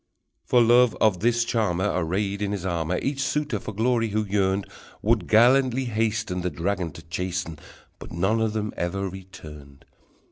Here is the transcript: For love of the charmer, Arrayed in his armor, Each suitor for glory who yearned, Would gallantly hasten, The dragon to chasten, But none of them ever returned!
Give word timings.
For 0.45 0.63
love 0.63 0.97
of 0.99 1.19
the 1.19 1.31
charmer, 1.31 1.91
Arrayed 1.93 2.41
in 2.41 2.53
his 2.53 2.65
armor, 2.65 2.97
Each 3.03 3.21
suitor 3.21 3.59
for 3.59 3.71
glory 3.71 4.09
who 4.09 4.25
yearned, 4.25 4.65
Would 5.03 5.27
gallantly 5.27 5.85
hasten, 5.85 6.41
The 6.41 6.49
dragon 6.49 6.91
to 6.93 7.03
chasten, 7.03 7.59
But 7.99 8.11
none 8.11 8.41
of 8.41 8.53
them 8.53 8.73
ever 8.75 9.07
returned! 9.07 9.85